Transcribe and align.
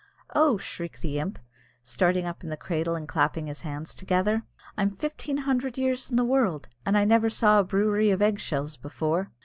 "Oh!" 0.33 0.57
shrieked 0.57 1.03
the 1.03 1.19
imp, 1.19 1.37
starting 1.83 2.25
up 2.25 2.43
in 2.43 2.49
the 2.49 2.57
cradle, 2.57 2.95
and 2.95 3.07
clapping 3.07 3.45
his 3.45 3.61
hands 3.61 3.93
together, 3.93 4.41
"I'm 4.75 4.89
fifteen 4.89 5.37
hundred 5.37 5.77
years 5.77 6.09
in 6.09 6.15
the 6.15 6.25
world, 6.25 6.67
and 6.87 6.97
I 6.97 7.05
never 7.05 7.29
saw 7.29 7.59
a 7.59 7.63
brewery 7.63 8.09
of 8.09 8.19
egg 8.19 8.39
shells 8.39 8.77
before!" 8.77 9.29